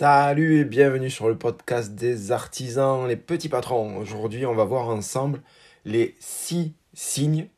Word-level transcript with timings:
Salut 0.00 0.60
et 0.60 0.64
bienvenue 0.64 1.10
sur 1.10 1.28
le 1.28 1.36
podcast 1.36 1.94
des 1.94 2.32
artisans, 2.32 3.06
les 3.06 3.16
petits 3.16 3.50
patrons. 3.50 3.98
Aujourd'hui, 3.98 4.46
on 4.46 4.54
va 4.54 4.64
voir 4.64 4.88
ensemble 4.88 5.42
les 5.84 6.16
six 6.20 6.72
signes, 6.94 7.48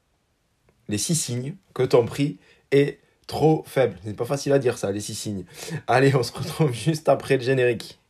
les 0.88 0.98
six 0.98 1.14
signes 1.14 1.54
que 1.72 1.84
ton 1.84 2.04
prix 2.04 2.40
est 2.72 2.98
trop 3.28 3.62
faible. 3.64 3.96
C'est 4.04 4.16
pas 4.16 4.24
facile 4.24 4.52
à 4.52 4.58
dire 4.58 4.76
ça, 4.76 4.90
les 4.90 4.98
six 4.98 5.14
signes. 5.14 5.44
Allez, 5.86 6.16
on 6.16 6.24
se 6.24 6.32
retrouve 6.32 6.72
juste 6.72 7.08
après 7.08 7.36
le 7.36 7.44
générique. 7.44 8.00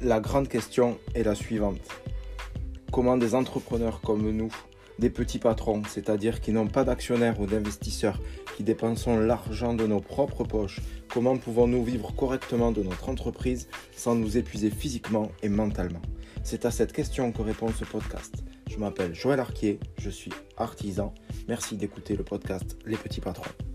La 0.00 0.20
grande 0.20 0.48
question 0.48 0.98
est 1.14 1.24
la 1.24 1.34
suivante. 1.34 1.90
Comment 2.90 3.18
des 3.18 3.34
entrepreneurs 3.34 4.00
comme 4.00 4.30
nous 4.30 4.50
des 4.98 5.10
petits 5.10 5.38
patrons, 5.38 5.82
c'est-à-dire 5.88 6.40
qui 6.40 6.52
n'ont 6.52 6.66
pas 6.66 6.84
d'actionnaires 6.84 7.40
ou 7.40 7.46
d'investisseurs, 7.46 8.20
qui 8.56 8.64
dépensons 8.64 9.18
l'argent 9.18 9.74
de 9.74 9.86
nos 9.86 10.00
propres 10.00 10.44
poches, 10.44 10.80
comment 11.08 11.36
pouvons-nous 11.36 11.84
vivre 11.84 12.14
correctement 12.14 12.72
de 12.72 12.82
notre 12.82 13.08
entreprise 13.08 13.68
sans 13.96 14.14
nous 14.14 14.36
épuiser 14.36 14.70
physiquement 14.70 15.30
et 15.42 15.48
mentalement? 15.48 16.02
C'est 16.42 16.64
à 16.64 16.70
cette 16.70 16.92
question 16.92 17.32
que 17.32 17.42
répond 17.42 17.68
ce 17.68 17.84
podcast. 17.84 18.44
Je 18.68 18.76
m'appelle 18.78 19.14
Joël 19.14 19.40
Arquier, 19.40 19.80
je 19.98 20.10
suis 20.10 20.32
artisan. 20.56 21.14
Merci 21.46 21.76
d'écouter 21.76 22.16
le 22.16 22.24
podcast 22.24 22.76
Les 22.86 22.96
petits 22.96 23.20
patrons. 23.20 23.67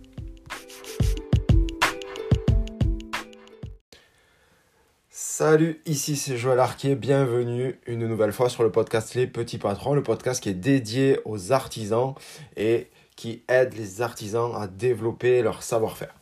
Salut, 5.45 5.81
ici 5.85 6.15
c'est 6.15 6.37
Joël 6.37 6.57
Arquier, 6.57 6.95
bienvenue 6.95 7.77
une 7.85 8.07
nouvelle 8.07 8.31
fois 8.31 8.47
sur 8.47 8.63
le 8.63 8.71
podcast 8.71 9.13
Les 9.13 9.27
Petits 9.27 9.57
Patrons, 9.57 9.93
le 9.93 10.01
podcast 10.01 10.41
qui 10.41 10.47
est 10.47 10.53
dédié 10.53 11.19
aux 11.25 11.51
artisans 11.51 12.13
et 12.55 12.87
qui 13.17 13.43
aide 13.49 13.73
les 13.73 14.01
artisans 14.01 14.53
à 14.55 14.67
développer 14.67 15.41
leur 15.41 15.61
savoir-faire. 15.61 16.15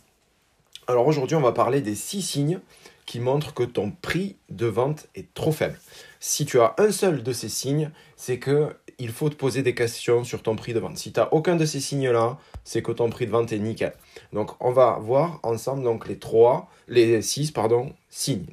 Alors 0.88 1.06
aujourd'hui 1.06 1.36
on 1.36 1.42
va 1.42 1.52
parler 1.52 1.82
des 1.82 1.94
six 1.94 2.24
signes 2.24 2.62
qui 3.06 3.20
montrent 3.20 3.54
que 3.54 3.62
ton 3.62 3.92
prix 3.92 4.38
de 4.50 4.66
vente 4.66 5.08
est 5.14 5.32
trop 5.36 5.52
faible. 5.52 5.80
Si 6.20 6.48
tu 6.48 6.60
as 6.60 6.74
un 6.80 6.92
seul 6.92 7.22
de 7.22 7.32
ces 7.32 7.50
signes, 7.50 7.92
c'est 8.16 8.40
que 8.40 8.76
il 8.98 9.12
faut 9.12 9.30
te 9.30 9.36
poser 9.36 9.62
des 9.62 9.76
questions 9.76 10.24
sur 10.24 10.42
ton 10.42 10.56
prix 10.56 10.74
de 10.74 10.80
vente. 10.80 10.98
Si 10.98 11.12
tu 11.12 11.20
n'as 11.20 11.30
aucun 11.32 11.58
de 11.58 11.66
ces 11.66 11.80
signes-là, 11.80 12.40
c'est 12.64 12.82
que 12.82 12.92
ton 12.92 13.12
prix 13.12 13.28
de 13.28 13.32
vente 13.32 13.52
est 13.52 13.60
nickel. 13.60 13.94
Donc, 14.34 14.52
on 14.60 14.72
va 14.72 14.98
voir 15.02 15.40
ensemble 15.44 15.84
donc 15.84 16.08
les 16.08 16.18
trois, 16.18 16.70
les 16.88 17.22
six, 17.22 17.52
pardon, 17.52 17.94
signes. 18.10 18.46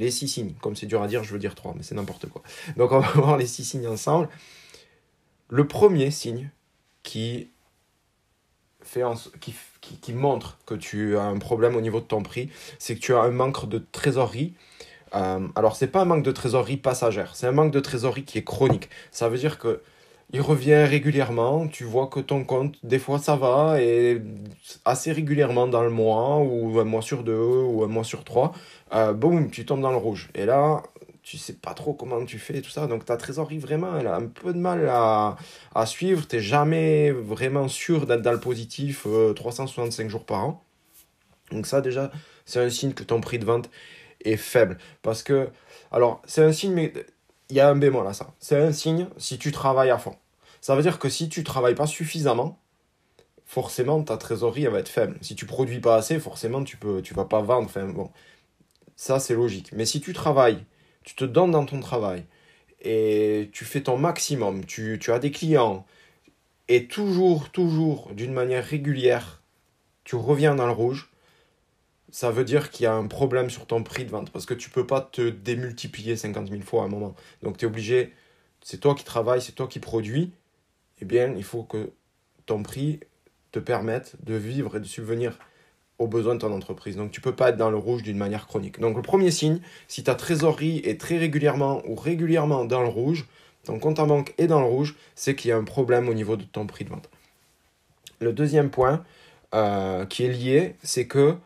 Comme 0.60 0.74
c'est 0.74 0.86
dur 0.86 1.02
à 1.02 1.06
dire, 1.06 1.22
je 1.22 1.32
veux 1.32 1.38
dire 1.38 1.54
trois, 1.54 1.72
mais 1.76 1.82
c'est 1.82 1.94
n'importe 1.94 2.26
quoi. 2.26 2.42
Donc, 2.76 2.92
on 2.92 2.98
va 2.98 3.08
voir 3.14 3.36
les 3.36 3.46
six 3.46 3.64
signes 3.64 3.86
ensemble. 3.86 4.28
Le 5.48 5.66
premier 5.66 6.10
signe 6.10 6.50
qui, 7.02 7.48
fait 8.82 9.02
qui, 9.40 9.54
qui, 9.80 10.12
montre 10.12 10.58
que 10.66 10.74
tu 10.74 11.16
as 11.16 11.22
un 11.22 11.38
problème 11.38 11.76
au 11.76 11.80
niveau 11.80 12.00
de 12.00 12.06
ton 12.06 12.22
prix, 12.22 12.50
c'est 12.78 12.96
que 12.96 13.00
tu 13.00 13.14
as 13.14 13.20
un 13.20 13.30
manque 13.30 13.68
de 13.68 13.78
trésorerie. 13.92 14.54
Euh, 15.14 15.46
alors, 15.54 15.76
c'est 15.76 15.86
pas 15.88 16.02
un 16.02 16.04
manque 16.04 16.24
de 16.24 16.32
trésorerie 16.32 16.76
passagère, 16.76 17.34
c'est 17.36 17.46
un 17.46 17.52
manque 17.52 17.72
de 17.72 17.80
trésorerie 17.80 18.24
qui 18.24 18.36
est 18.38 18.44
chronique. 18.44 18.90
Ça 19.10 19.28
veut 19.28 19.38
dire 19.38 19.58
que 19.58 19.80
il 20.30 20.40
revient 20.42 20.84
régulièrement, 20.84 21.68
tu 21.68 21.84
vois 21.84 22.06
que 22.08 22.20
ton 22.20 22.44
compte, 22.44 22.76
des 22.84 22.98
fois 22.98 23.18
ça 23.18 23.36
va, 23.36 23.80
et 23.80 24.20
assez 24.84 25.12
régulièrement 25.12 25.66
dans 25.66 25.82
le 25.82 25.90
mois, 25.90 26.38
ou 26.38 26.78
un 26.80 26.84
mois 26.84 27.02
sur 27.02 27.24
deux, 27.24 27.38
ou 27.38 27.82
un 27.82 27.86
mois 27.86 28.04
sur 28.04 28.24
trois, 28.24 28.52
euh, 28.94 29.12
boum, 29.14 29.50
tu 29.50 29.64
tombes 29.64 29.80
dans 29.80 29.90
le 29.90 29.96
rouge. 29.96 30.28
Et 30.34 30.44
là, 30.44 30.82
tu 31.22 31.38
sais 31.38 31.54
pas 31.54 31.74
trop 31.74 31.94
comment 31.94 32.24
tu 32.24 32.38
fais, 32.38 32.60
tout 32.62 32.70
ça, 32.70 32.86
donc 32.86 33.04
ta 33.06 33.16
trésorerie 33.16 33.58
vraiment, 33.58 33.98
elle 33.98 34.06
a 34.06 34.16
un 34.16 34.26
peu 34.26 34.52
de 34.52 34.58
mal 34.58 34.88
à, 34.90 35.36
suivre, 35.86 36.26
t'es 36.26 36.40
jamais 36.40 37.10
vraiment 37.10 37.68
sûr 37.68 38.06
d'être 38.06 38.22
dans 38.22 38.32
le 38.32 38.40
positif 38.40 39.06
365 39.36 40.04
euh, 40.04 40.08
jours 40.08 40.24
par 40.24 40.44
an. 40.44 40.64
Donc 41.52 41.66
ça 41.66 41.80
déjà, 41.80 42.10
c'est 42.44 42.60
un 42.60 42.70
signe 42.70 42.92
que 42.92 43.02
ton 43.02 43.20
prix 43.20 43.38
de 43.38 43.44
vente 43.46 43.70
est 44.24 44.36
faible. 44.36 44.78
Parce 45.02 45.22
que, 45.22 45.48
alors, 45.92 46.22
c'est 46.26 46.42
un 46.42 46.52
signe, 46.52 46.72
mais 46.72 46.92
il 47.50 47.56
y 47.56 47.60
a 47.60 47.68
un 47.68 47.76
bémol 47.76 48.06
à 48.06 48.12
ça. 48.12 48.34
C'est 48.38 48.60
un 48.60 48.72
signe 48.72 49.08
si 49.16 49.38
tu 49.38 49.52
travailles 49.52 49.90
à 49.90 49.98
fond. 49.98 50.16
Ça 50.60 50.74
veut 50.74 50.82
dire 50.82 50.98
que 50.98 51.08
si 51.08 51.28
tu 51.28 51.44
travailles 51.44 51.74
pas 51.74 51.86
suffisamment, 51.86 52.58
forcément 53.44 54.02
ta 54.02 54.16
trésorerie 54.16 54.66
va 54.66 54.78
être 54.78 54.88
faible. 54.88 55.16
Si 55.22 55.34
tu 55.34 55.46
produis 55.46 55.80
pas 55.80 55.96
assez, 55.96 56.20
forcément 56.20 56.64
tu 56.64 56.76
peux 56.76 57.02
tu 57.02 57.14
vas 57.14 57.24
pas 57.24 57.40
vendre. 57.42 57.66
Enfin 57.66 57.86
bon, 57.88 58.10
ça 58.96 59.20
c'est 59.20 59.34
logique. 59.34 59.72
Mais 59.72 59.86
si 59.86 60.00
tu 60.00 60.12
travailles, 60.12 60.64
tu 61.04 61.14
te 61.14 61.24
donnes 61.24 61.52
dans 61.52 61.64
ton 61.64 61.80
travail 61.80 62.24
et 62.82 63.50
tu 63.52 63.64
fais 63.64 63.82
ton 63.82 63.96
maximum, 63.96 64.64
tu, 64.64 64.98
tu 65.00 65.12
as 65.12 65.18
des 65.18 65.30
clients 65.30 65.86
et 66.68 66.86
toujours 66.86 67.50
toujours 67.50 68.10
d'une 68.12 68.32
manière 68.32 68.64
régulière, 68.64 69.42
tu 70.04 70.16
reviens 70.16 70.54
dans 70.54 70.66
le 70.66 70.72
rouge, 70.72 71.10
ça 72.10 72.30
veut 72.30 72.44
dire 72.44 72.70
qu'il 72.70 72.84
y 72.84 72.86
a 72.86 72.94
un 72.94 73.06
problème 73.06 73.50
sur 73.50 73.66
ton 73.66 73.82
prix 73.82 74.04
de 74.04 74.10
vente 74.10 74.30
parce 74.30 74.46
que 74.46 74.54
tu 74.54 74.70
peux 74.70 74.86
pas 74.86 75.00
te 75.00 75.28
démultiplier 75.28 76.16
50 76.16 76.48
000 76.48 76.62
fois 76.62 76.82
à 76.82 76.86
un 76.86 76.88
moment. 76.88 77.14
Donc 77.42 77.58
tu 77.58 77.64
es 77.64 77.68
obligé, 77.68 78.12
c'est 78.62 78.78
toi 78.80 78.94
qui 78.94 79.04
travailles, 79.04 79.42
c'est 79.42 79.52
toi 79.52 79.66
qui 79.66 79.78
produis, 79.80 80.32
eh 81.00 81.04
bien 81.04 81.34
il 81.36 81.44
faut 81.44 81.62
que 81.62 81.92
ton 82.46 82.62
prix 82.62 83.00
te 83.52 83.58
permette 83.58 84.16
de 84.24 84.34
vivre 84.34 84.76
et 84.76 84.80
de 84.80 84.84
subvenir 84.84 85.38
aux 85.98 86.06
besoins 86.06 86.34
de 86.34 86.40
ton 86.40 86.52
entreprise. 86.52 86.96
Donc 86.96 87.10
tu 87.10 87.20
peux 87.20 87.34
pas 87.34 87.50
être 87.50 87.56
dans 87.56 87.70
le 87.70 87.76
rouge 87.76 88.02
d'une 88.02 88.16
manière 88.16 88.46
chronique. 88.46 88.78
Donc 88.80 88.96
le 88.96 89.02
premier 89.02 89.30
signe, 89.30 89.60
si 89.88 90.04
ta 90.04 90.14
trésorerie 90.14 90.80
est 90.84 91.00
très 91.00 91.18
régulièrement 91.18 91.82
ou 91.86 91.94
régulièrement 91.94 92.64
dans 92.64 92.82
le 92.82 92.88
rouge, 92.88 93.26
ton 93.64 93.78
compte 93.78 93.98
en 93.98 94.06
banque 94.06 94.32
est 94.38 94.46
dans 94.46 94.60
le 94.60 94.66
rouge, 94.66 94.94
c'est 95.14 95.34
qu'il 95.34 95.50
y 95.50 95.52
a 95.52 95.56
un 95.56 95.64
problème 95.64 96.08
au 96.08 96.14
niveau 96.14 96.36
de 96.36 96.44
ton 96.44 96.66
prix 96.66 96.84
de 96.84 96.90
vente. 96.90 97.10
Le 98.20 98.32
deuxième 98.32 98.70
point 98.70 99.04
euh, 99.54 100.06
qui 100.06 100.24
est 100.24 100.32
lié, 100.32 100.76
c'est 100.82 101.06
que 101.06 101.36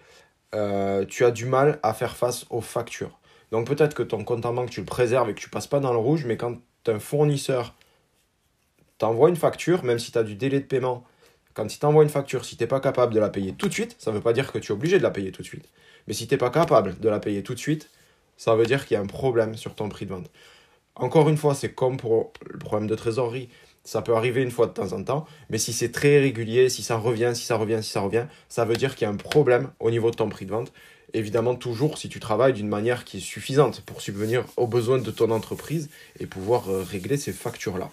euh, 0.55 1.05
tu 1.07 1.25
as 1.25 1.31
du 1.31 1.47
mal 1.47 1.79
à 1.83 1.95
faire 1.95 2.17
face 2.17 2.47
aux 2.51 2.61
factures. 2.61 3.19
Donc 3.51 3.67
peut-être 3.67 3.95
que 3.95 4.03
ton 4.03 4.25
compte 4.25 4.45
en 4.45 4.53
banque, 4.53 4.71
tu 4.71 4.81
le 4.81 4.87
préserves 4.87 5.31
et 5.31 5.35
que 5.35 5.41
tu 5.41 5.51
passes 5.51 5.67
pas 5.67 5.81
dans 5.81 5.93
le 5.93 5.99
rouge, 5.99 6.25
mais 6.27 6.37
quand 6.37 6.57
un 6.89 6.99
fournisseur 6.99 7.75
t'envoie 9.03 9.31
une 9.31 9.37
facture, 9.37 9.83
même 9.83 9.99
si 9.99 10.13
tu 10.13 10.23
du 10.23 10.37
délai 10.37 10.61
de 10.61 10.65
paiement, 10.65 11.03
quand 11.55 11.75
il 11.75 11.79
t'envoie 11.81 12.05
une 12.05 12.09
facture, 12.09 12.45
si 12.45 12.57
tu 12.57 12.63
n'es 12.63 12.69
pas 12.69 12.79
capable 12.79 13.13
de 13.13 13.19
la 13.19 13.31
payer 13.31 13.53
tout 13.53 13.67
de 13.67 13.73
suite, 13.73 13.97
ça 13.99 14.13
ne 14.13 14.17
veut 14.17 14.23
pas 14.23 14.33
dire 14.33 14.53
que 14.53 14.59
tu 14.59 14.71
es 14.71 14.75
obligé 14.75 14.99
de 14.99 15.03
la 15.03 15.11
payer 15.11 15.33
tout 15.33 15.43
de 15.43 15.47
suite. 15.47 15.69
Mais 16.07 16.15
si 16.15 16.29
tu 16.29 16.35
n'es 16.35 16.39
pas 16.39 16.51
capable 16.51 16.97
de 17.01 17.09
la 17.09 17.19
payer 17.19 17.43
tout 17.43 17.55
de 17.55 17.59
suite, 17.59 17.91
ça 18.37 18.55
veut 18.55 18.65
dire 18.65 18.87
qu'il 18.87 18.95
y 18.95 18.99
a 18.99 19.01
un 19.01 19.07
problème 19.07 19.57
sur 19.57 19.75
ton 19.75 19.89
prix 19.89 20.07
de 20.07 20.13
vente. 20.13 20.31
Encore 20.95 21.29
une 21.29 21.37
fois, 21.37 21.57
c'est 21.57 21.73
comme 21.73 21.97
pour 21.97 22.33
le 22.49 22.61
problème 22.61 22.89
de 22.89 22.95
trésorerie. 22.95 23.49
Ça 23.83 24.03
peut 24.03 24.15
arriver 24.15 24.41
une 24.41 24.53
fois 24.53 24.69
de 24.69 24.73
temps 24.73 24.93
en 24.93 25.03
temps, 25.03 25.27
mais 25.51 25.59
si 25.59 25.73
c'est 25.73 25.91
très 25.91 26.21
régulier, 26.21 26.69
si 26.69 26.85
ça 26.85 26.97
revient, 26.97 27.33
si 27.35 27.45
ça 27.45 27.57
revient, 27.57 27.81
si 27.83 27.91
ça 27.91 28.03
revient, 28.03 28.27
ça 28.49 28.65
veut 28.65 28.77
dire 28.77 28.95
qu'il 28.95 29.07
y 29.07 29.11
a 29.11 29.13
un 29.13 29.17
problème 29.17 29.73
au 29.81 29.91
niveau 29.91 30.13
de 30.13 30.17
ton 30.17 30.29
prix 30.29 30.47
de 30.47 30.53
vente. 30.53 30.73
Évidemment, 31.13 31.57
toujours 31.57 31.99
si 31.99 32.09
tu 32.09 32.21
travailles 32.21 32.53
d'une 32.53 32.69
manière 32.69 33.05
qui 33.05 33.17
est 33.17 33.21
suffisante 33.21 33.81
pour 33.81 34.01
subvenir 34.01 34.45
aux 34.57 34.69
besoins 34.69 34.99
de 34.99 35.11
ton 35.11 35.33
entreprise 35.33 35.91
et 36.21 36.27
pouvoir 36.27 36.71
euh, 36.71 36.85
régler 36.85 37.17
ces 37.17 37.33
factures-là. 37.33 37.91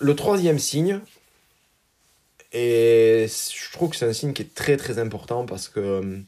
Le 0.00 0.16
troisième 0.16 0.58
signe, 0.58 1.00
et 2.52 3.26
je 3.28 3.72
trouve 3.72 3.90
que 3.90 3.96
c'est 3.96 4.08
un 4.08 4.14
signe 4.14 4.32
qui 4.32 4.40
est 4.40 4.54
très 4.54 4.78
très 4.78 4.98
important 4.98 5.44
parce 5.44 5.68
que 5.68 6.22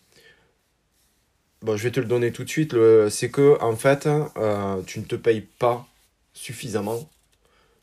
bon, 1.63 1.77
je 1.79 1.83
vais 1.83 1.91
te 1.91 1.99
le 1.99 2.05
donner 2.07 2.33
tout 2.33 2.45
de 2.45 2.51
suite, 2.51 2.77
c'est 3.09 3.31
que 3.31 3.59
en 3.63 3.75
fait, 3.75 4.07
euh, 4.37 4.83
tu 4.83 5.01
ne 5.01 5.05
te 5.07 5.17
payes 5.17 5.41
pas 5.41 5.87
suffisamment, 6.35 7.09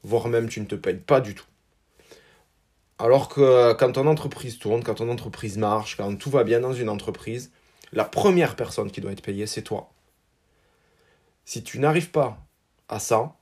voire 0.03 0.27
même 0.27 0.47
tu 0.47 0.61
ne 0.61 0.65
te 0.65 0.75
payes 0.75 0.95
pas 0.95 1.21
du 1.21 1.33
tout. 1.33 1.47
Alors 2.99 3.27
que 3.27 3.73
quand 3.73 3.93
ton 3.93 4.05
entreprise 4.05 4.59
tourne, 4.59 4.83
quand 4.83 4.95
ton 4.95 5.09
entreprise 5.09 5.57
marche, 5.57 5.97
quand 5.97 6.15
tout 6.17 6.29
va 6.29 6.43
bien 6.43 6.59
dans 6.59 6.73
une 6.73 6.89
entreprise, 6.89 7.49
la 7.93 8.05
première 8.05 8.55
personne 8.55 8.91
qui 8.91 9.01
doit 9.01 9.11
être 9.11 9.23
payée, 9.23 9.47
c'est 9.47 9.63
toi. 9.63 9.89
Si 11.45 11.63
tu 11.63 11.79
n'arrives 11.79 12.11
pas 12.11 12.37
à 12.89 12.99
ça, 12.99 13.33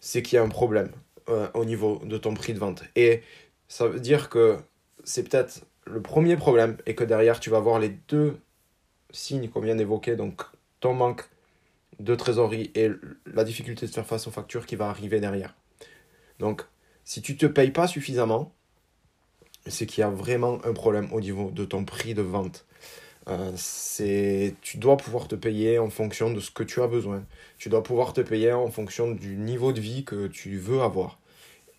c'est 0.00 0.22
qu'il 0.22 0.36
y 0.36 0.38
a 0.40 0.42
un 0.42 0.48
problème 0.48 0.90
euh, 1.32 1.48
au 1.54 1.64
niveau 1.64 2.00
de 2.04 2.18
ton 2.18 2.34
prix 2.34 2.54
de 2.54 2.58
vente. 2.58 2.84
Et 2.96 3.22
ça 3.68 3.86
veut 3.88 4.00
dire 4.00 4.28
que 4.28 4.58
c'est 5.04 5.28
peut-être 5.28 5.64
le 5.84 6.00
premier 6.00 6.36
problème 6.36 6.76
et 6.86 6.94
que 6.94 7.04
derrière 7.04 7.40
tu 7.40 7.50
vas 7.50 7.60
voir 7.60 7.78
les 7.78 7.90
deux 8.08 8.36
signes 9.10 9.48
qu'on 9.48 9.60
vient 9.60 9.76
d'évoquer, 9.76 10.16
donc 10.16 10.42
ton 10.80 10.94
manque 10.94 11.28
de 12.00 12.14
trésorerie 12.14 12.70
et 12.74 12.90
la 13.26 13.44
difficulté 13.44 13.86
de 13.86 13.90
faire 13.90 14.06
face 14.06 14.26
aux 14.26 14.30
factures 14.30 14.66
qui 14.66 14.76
va 14.76 14.88
arriver 14.88 15.20
derrière. 15.20 15.54
Donc, 16.38 16.62
si 17.04 17.22
tu 17.22 17.32
ne 17.32 17.38
te 17.38 17.46
payes 17.46 17.70
pas 17.70 17.86
suffisamment, 17.86 18.52
c'est 19.66 19.86
qu'il 19.86 20.00
y 20.00 20.04
a 20.04 20.10
vraiment 20.10 20.64
un 20.64 20.72
problème 20.72 21.12
au 21.12 21.20
niveau 21.20 21.50
de 21.50 21.64
ton 21.64 21.84
prix 21.84 22.14
de 22.14 22.22
vente. 22.22 22.66
Euh, 23.28 23.52
c'est 23.54 24.54
tu 24.62 24.78
dois 24.78 24.96
pouvoir 24.96 25.28
te 25.28 25.36
payer 25.36 25.78
en 25.78 25.90
fonction 25.90 26.32
de 26.32 26.40
ce 26.40 26.50
que 26.50 26.64
tu 26.64 26.82
as 26.82 26.88
besoin. 26.88 27.24
Tu 27.58 27.68
dois 27.68 27.82
pouvoir 27.82 28.12
te 28.12 28.20
payer 28.20 28.52
en 28.52 28.70
fonction 28.70 29.12
du 29.12 29.36
niveau 29.36 29.72
de 29.72 29.80
vie 29.80 30.04
que 30.04 30.26
tu 30.26 30.58
veux 30.58 30.80
avoir. 30.80 31.20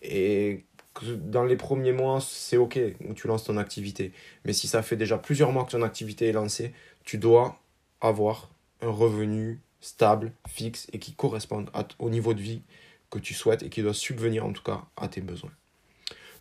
Et 0.04 0.64
dans 1.06 1.44
les 1.44 1.56
premiers 1.56 1.92
mois, 1.92 2.20
c'est 2.20 2.56
OK 2.56 2.78
où 3.08 3.14
tu 3.14 3.26
lances 3.26 3.44
ton 3.44 3.56
activité. 3.56 4.12
Mais 4.44 4.52
si 4.52 4.68
ça 4.68 4.82
fait 4.82 4.96
déjà 4.96 5.18
plusieurs 5.18 5.50
mois 5.50 5.64
que 5.64 5.72
ton 5.72 5.82
activité 5.82 6.28
est 6.28 6.32
lancée, 6.32 6.72
tu 7.04 7.18
dois 7.18 7.58
avoir 8.00 8.50
un 8.80 8.90
revenu 8.90 9.60
stable, 9.80 10.32
fixe 10.48 10.86
et 10.92 10.98
qui 10.98 11.14
correspondent 11.14 11.70
au 11.98 12.10
niveau 12.10 12.32
de 12.32 12.40
vie 12.40 12.62
que 13.10 13.18
tu 13.18 13.34
souhaites 13.34 13.62
et 13.62 13.68
qui 13.68 13.82
doit 13.82 13.94
subvenir 13.94 14.46
en 14.46 14.52
tout 14.52 14.62
cas 14.62 14.82
à 14.96 15.08
tes 15.08 15.20
besoins. 15.20 15.52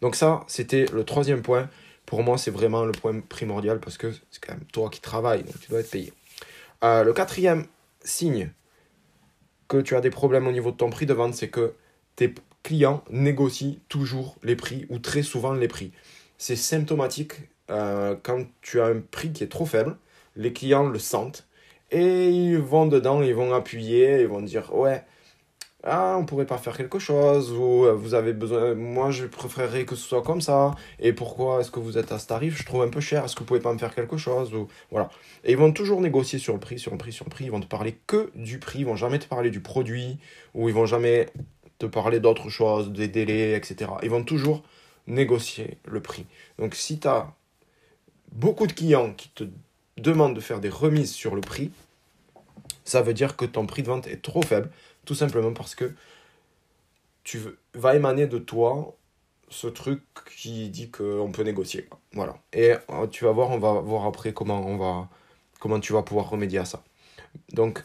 Donc 0.01 0.15
ça, 0.15 0.43
c'était 0.47 0.85
le 0.93 1.03
troisième 1.03 1.41
point 1.41 1.69
Pour 2.05 2.23
moi, 2.23 2.37
c'est 2.37 2.51
vraiment 2.51 2.85
le 2.85 2.91
point 2.91 3.19
primordial 3.21 3.79
parce 3.79 3.97
que 3.97 4.11
c'est 4.31 4.43
quand 4.45 4.53
même 4.53 4.65
toi 4.71 4.89
qui 4.89 5.01
travailles, 5.01 5.43
donc 5.43 5.59
tu 5.59 5.69
dois 5.69 5.79
être 5.79 5.89
payé. 5.89 6.13
Euh, 6.83 7.03
le 7.03 7.13
quatrième 7.13 7.65
signe 8.03 8.51
que 9.67 9.77
tu 9.77 9.95
as 9.95 10.01
des 10.01 10.09
problèmes 10.09 10.47
au 10.47 10.51
niveau 10.51 10.71
de 10.71 10.77
ton 10.77 10.89
prix 10.89 11.05
de 11.05 11.13
vente, 11.13 11.33
c'est 11.33 11.49
que 11.49 11.73
tes 12.15 12.33
clients 12.63 13.03
négocient 13.11 13.75
toujours 13.89 14.35
les 14.43 14.55
prix 14.55 14.85
ou 14.89 14.99
très 14.99 15.21
souvent 15.21 15.53
les 15.53 15.67
prix. 15.67 15.91
C'est 16.37 16.55
symptomatique 16.55 17.33
euh, 17.69 18.15
quand 18.23 18.45
tu 18.61 18.81
as 18.81 18.85
un 18.85 18.99
prix 18.99 19.31
qui 19.31 19.43
est 19.43 19.47
trop 19.47 19.65
faible, 19.65 19.97
les 20.35 20.53
clients 20.53 20.87
le 20.87 20.99
sentent 20.99 21.47
et 21.91 22.29
ils 22.29 22.57
vont 22.57 22.87
dedans, 22.87 23.21
ils 23.21 23.35
vont 23.35 23.53
appuyer, 23.53 24.21
ils 24.21 24.27
vont 24.27 24.41
dire 24.41 24.73
ouais, 24.73 25.03
ah, 25.85 26.15
on 26.17 26.25
pourrait 26.25 26.45
pas 26.45 26.57
faire 26.57 26.77
quelque 26.77 26.97
chose, 26.97 27.51
ou 27.51 27.85
euh, 27.85 27.93
vous 27.93 28.13
avez 28.13 28.31
besoin, 28.31 28.73
moi 28.73 29.11
je 29.11 29.25
préférerais 29.25 29.83
que 29.83 29.95
ce 29.95 30.07
soit 30.07 30.21
comme 30.21 30.39
ça, 30.39 30.71
et 30.99 31.11
pourquoi 31.11 31.59
est-ce 31.59 31.71
que 31.71 31.81
vous 31.81 31.97
êtes 31.97 32.13
à 32.13 32.19
ce 32.19 32.27
tarif, 32.27 32.57
je 32.57 32.65
trouve 32.65 32.83
un 32.83 32.89
peu 32.89 33.01
cher, 33.01 33.25
est-ce 33.25 33.35
que 33.35 33.39
vous 33.39 33.45
pouvez 33.45 33.59
pas 33.59 33.73
me 33.73 33.77
faire 33.77 33.93
quelque 33.93 34.15
chose, 34.15 34.53
ou 34.53 34.69
voilà. 34.91 35.09
Et 35.43 35.51
ils 35.51 35.57
vont 35.57 35.73
toujours 35.73 35.99
négocier 35.99 36.39
sur 36.39 36.53
le 36.53 36.59
prix, 36.59 36.79
sur 36.79 36.91
le 36.91 36.97
prix, 36.97 37.11
sur 37.11 37.25
le 37.25 37.29
prix, 37.29 37.45
ils 37.45 37.51
vont 37.51 37.59
te 37.59 37.67
parler 37.67 37.97
que 38.07 38.31
du 38.33 38.59
prix, 38.59 38.79
ils 38.79 38.85
vont 38.85 38.95
jamais 38.95 39.19
te 39.19 39.27
parler 39.27 39.49
du 39.49 39.59
produit, 39.59 40.19
ou 40.53 40.69
ils 40.69 40.73
vont 40.73 40.85
jamais 40.85 41.27
parler 41.87 42.19
d'autres 42.19 42.49
choses, 42.49 42.91
des 42.91 43.07
délais, 43.07 43.53
etc. 43.53 43.91
Ils 44.03 44.09
vont 44.09 44.23
toujours 44.23 44.63
négocier 45.07 45.77
le 45.85 46.01
prix. 46.01 46.25
Donc 46.57 46.75
si 46.75 46.99
tu 46.99 47.07
as 47.07 47.33
beaucoup 48.31 48.67
de 48.67 48.73
clients 48.73 49.13
qui 49.13 49.29
te 49.29 49.43
demandent 49.97 50.35
de 50.35 50.41
faire 50.41 50.59
des 50.59 50.69
remises 50.69 51.11
sur 51.11 51.35
le 51.35 51.41
prix, 51.41 51.71
ça 52.85 53.01
veut 53.01 53.13
dire 53.13 53.35
que 53.35 53.45
ton 53.45 53.65
prix 53.65 53.83
de 53.83 53.87
vente 53.87 54.07
est 54.07 54.21
trop 54.21 54.41
faible, 54.41 54.69
tout 55.05 55.15
simplement 55.15 55.53
parce 55.53 55.75
que 55.75 55.93
tu 57.23 57.39
vas 57.73 57.95
émaner 57.95 58.27
de 58.27 58.37
toi 58.37 58.95
ce 59.49 59.67
truc 59.67 60.01
qui 60.35 60.69
dit 60.69 60.89
qu'on 60.89 61.31
peut 61.31 61.43
négocier. 61.43 61.87
Voilà. 62.13 62.37
Et 62.51 62.73
euh, 62.89 63.07
tu 63.07 63.23
vas 63.25 63.31
voir, 63.31 63.51
on 63.51 63.59
va 63.59 63.73
voir 63.73 64.05
après 64.05 64.33
comment, 64.33 64.65
on 64.65 64.77
va, 64.77 65.09
comment 65.59 65.79
tu 65.79 65.93
vas 65.93 66.01
pouvoir 66.01 66.29
remédier 66.29 66.59
à 66.59 66.65
ça. 66.65 66.83
Donc, 67.53 67.83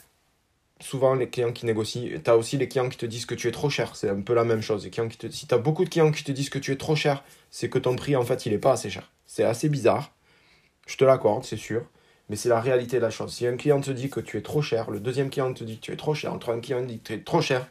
souvent, 0.81 1.15
les 1.15 1.29
clients 1.29 1.53
qui 1.53 1.67
négocient, 1.67 2.03
tu 2.23 2.31
as 2.31 2.37
aussi 2.37 2.57
les 2.57 2.69
clients 2.69 2.89
qui 2.89 2.99
te 2.99 3.07
disent 3.07 3.27
que 3.27 3.35
tu 3.35 3.49
es 3.49 3.53
trop 3.53 3.71
cher. 3.71 3.97
C'est 3.97 4.09
un 4.09 4.21
peu 4.21 4.35
la 4.35 4.45
même 4.45 4.63
chose. 4.63 4.89
Clients 4.91 5.09
qui 5.09 5.19
te, 5.19 5.29
si 5.29 5.47
tu 5.47 5.55
as 5.55 5.59
beaucoup 5.59 5.85
de 5.85 5.91
clients 5.91 6.11
qui 6.11 6.25
te 6.25 6.33
disent 6.33 6.51
que 6.51 6.59
tu 6.59 6.73
es 6.73 6.77
trop 6.77 6.97
cher, 6.97 7.25
c'est 7.51 7.69
que 7.69 7.79
ton 7.79 7.97
prix, 7.97 8.17
en 8.17 8.25
fait, 8.25 8.47
il 8.47 8.53
n'est 8.53 8.59
pas 8.59 8.73
assez 8.73 8.91
cher. 8.91 9.11
C'est 9.27 9.45
assez 9.45 9.69
bizarre. 9.69 10.13
Je 10.87 10.97
te 10.97 11.05
l'accorde, 11.05 11.45
c'est 11.45 11.57
sûr. 11.57 11.83
Mais 12.29 12.37
c'est 12.37 12.49
la 12.49 12.61
réalité 12.61 12.97
de 12.97 13.03
la 13.03 13.11
chose. 13.11 13.33
Si 13.33 13.47
un 13.47 13.57
client 13.57 13.81
te 13.81 13.91
dit 13.91 14.11
que 14.11 14.21
tu 14.21 14.37
es 14.37 14.43
trop 14.43 14.61
cher, 14.61 14.91
le 14.91 15.01
deuxième 15.01 15.31
client 15.31 15.53
te 15.53 15.65
dit 15.65 15.77
que 15.77 15.83
tu 15.83 15.93
es 15.93 15.97
trop 15.97 16.15
cher, 16.15 16.33
un 16.33 16.39
troisième 16.39 16.63
client 16.63 16.83
te 16.83 16.87
dit 16.87 16.99
que 16.99 17.05
tu 17.05 17.13
es 17.15 17.21
trop 17.21 17.41
cher, 17.41 17.67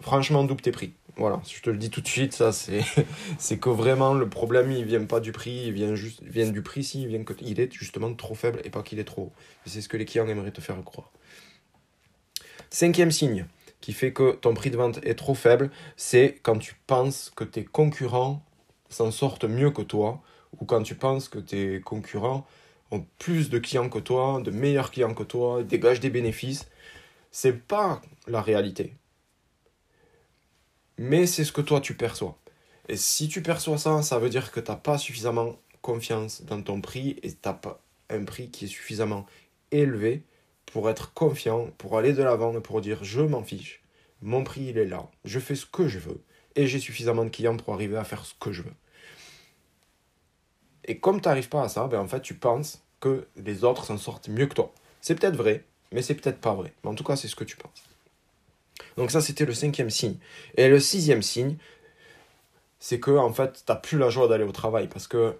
franchement, 0.00 0.44
double 0.44 0.62
tes 0.62 0.72
prix. 0.72 0.94
Voilà, 1.16 1.42
je 1.46 1.60
te 1.60 1.68
le 1.68 1.76
dis 1.76 1.90
tout 1.90 2.00
de 2.00 2.08
suite, 2.08 2.32
ça, 2.32 2.50
c'est, 3.38 3.58
que 3.58 3.68
vraiment, 3.68 4.14
le 4.14 4.28
problème, 4.28 4.70
il 4.70 4.84
vient 4.86 5.04
pas 5.04 5.20
du 5.20 5.32
prix, 5.32 5.64
il 5.66 5.72
vient, 5.72 5.94
juste, 5.94 6.22
du 6.24 6.62
prix, 6.62 6.82
si, 6.82 7.02
il 7.02 7.08
vient 7.08 7.22
qu'il 7.24 7.60
est 7.60 7.72
justement 7.72 8.14
trop 8.14 8.34
faible 8.34 8.62
et 8.64 8.70
pas 8.70 8.82
qu'il 8.82 8.98
est 8.98 9.04
trop 9.04 9.24
haut. 9.24 9.32
C'est 9.66 9.82
ce 9.82 9.88
que 9.88 9.98
les 9.98 10.06
clients 10.06 10.26
aimeraient 10.26 10.52
te 10.52 10.62
faire 10.62 10.82
croire. 10.82 11.10
Cinquième 12.70 13.10
signe 13.10 13.46
qui 13.80 13.92
fait 13.92 14.12
que 14.12 14.32
ton 14.32 14.54
prix 14.54 14.70
de 14.70 14.76
vente 14.76 15.00
est 15.04 15.14
trop 15.14 15.34
faible, 15.34 15.70
c'est 15.96 16.38
quand 16.42 16.58
tu 16.58 16.76
penses 16.86 17.32
que 17.34 17.44
tes 17.44 17.64
concurrents 17.64 18.44
s'en 18.90 19.10
sortent 19.10 19.44
mieux 19.44 19.70
que 19.70 19.82
toi, 19.82 20.22
ou 20.58 20.64
quand 20.66 20.82
tu 20.82 20.94
penses 20.94 21.28
que 21.28 21.38
tes 21.38 21.80
concurrents 21.80 22.46
ont 22.90 23.04
plus 23.18 23.50
de 23.50 23.58
clients 23.58 23.88
que 23.88 23.98
toi, 23.98 24.40
de 24.42 24.50
meilleurs 24.50 24.90
clients 24.90 25.14
que 25.14 25.22
toi, 25.22 25.62
dégagent 25.62 26.00
des 26.00 26.10
bénéfices. 26.10 26.68
C'est 27.30 27.66
pas 27.66 28.02
la 28.26 28.42
réalité. 28.42 28.94
Mais 30.98 31.26
c'est 31.26 31.44
ce 31.44 31.52
que 31.52 31.60
toi 31.60 31.80
tu 31.80 31.94
perçois. 31.94 32.38
Et 32.88 32.96
si 32.96 33.28
tu 33.28 33.42
perçois 33.42 33.78
ça, 33.78 34.02
ça 34.02 34.18
veut 34.18 34.28
dire 34.28 34.52
que 34.52 34.60
tu 34.60 34.70
n'as 34.70 34.76
pas 34.76 34.98
suffisamment 34.98 35.56
confiance 35.80 36.42
dans 36.42 36.60
ton 36.62 36.80
prix 36.80 37.16
et 37.22 37.32
tu 37.32 37.38
n'as 37.44 37.54
pas 37.54 37.82
un 38.10 38.24
prix 38.24 38.50
qui 38.50 38.66
est 38.66 38.68
suffisamment 38.68 39.26
élevé 39.70 40.24
pour 40.72 40.88
être 40.90 41.12
confiant, 41.12 41.68
pour 41.78 41.98
aller 41.98 42.12
de 42.12 42.22
l'avant 42.22 42.56
et 42.56 42.60
pour 42.60 42.80
dire 42.80 43.02
je 43.02 43.20
m'en 43.20 43.42
fiche. 43.42 43.82
Mon 44.22 44.44
prix 44.44 44.66
il 44.66 44.78
est 44.78 44.86
là, 44.86 45.08
je 45.24 45.40
fais 45.40 45.54
ce 45.54 45.66
que 45.66 45.88
je 45.88 45.98
veux 45.98 46.22
et 46.56 46.66
j'ai 46.66 46.78
suffisamment 46.78 47.24
de 47.24 47.30
clients 47.30 47.56
pour 47.56 47.74
arriver 47.74 47.96
à 47.96 48.04
faire 48.04 48.24
ce 48.24 48.34
que 48.38 48.52
je 48.52 48.62
veux. 48.62 48.74
Et 50.84 50.98
comme 50.98 51.20
tu 51.20 51.28
n'arrives 51.28 51.48
pas 51.48 51.62
à 51.62 51.68
ça, 51.68 51.86
ben 51.86 52.00
en 52.00 52.08
fait, 52.08 52.20
tu 52.20 52.34
penses 52.34 52.82
que 53.00 53.26
les 53.36 53.64
autres 53.64 53.84
s'en 53.84 53.96
sortent 53.96 54.28
mieux 54.28 54.46
que 54.46 54.54
toi. 54.54 54.72
C'est 55.00 55.14
peut-être 55.14 55.36
vrai, 55.36 55.64
mais 55.92 56.02
c'est 56.02 56.14
peut-être 56.14 56.40
pas 56.40 56.54
vrai. 56.54 56.72
Mais 56.82 56.90
en 56.90 56.94
tout 56.94 57.04
cas, 57.04 57.16
c'est 57.16 57.28
ce 57.28 57.36
que 57.36 57.44
tu 57.44 57.56
penses. 57.56 57.84
Donc 58.96 59.10
ça, 59.10 59.20
c'était 59.20 59.44
le 59.44 59.54
cinquième 59.54 59.90
signe. 59.90 60.16
Et 60.56 60.68
le 60.68 60.80
sixième 60.80 61.22
signe, 61.22 61.56
c'est 62.78 62.98
que 62.98 63.10
en 63.10 63.32
fait, 63.32 63.52
tu 63.64 63.72
n'as 63.72 63.76
plus 63.76 63.98
la 63.98 64.10
joie 64.10 64.28
d'aller 64.28 64.44
au 64.44 64.52
travail 64.52 64.88
parce 64.88 65.06
que 65.06 65.36